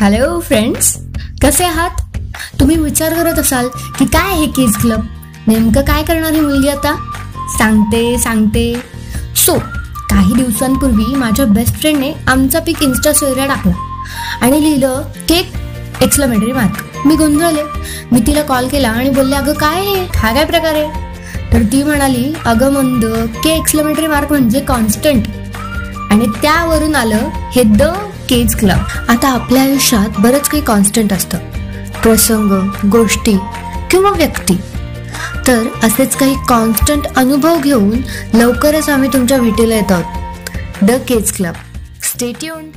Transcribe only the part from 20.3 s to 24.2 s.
काय प्रकार आहे? तर ती म्हणाली अगं मंद के एक्सलमेटरी